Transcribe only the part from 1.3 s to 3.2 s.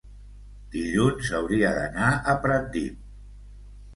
hauria d'anar a Pratdip.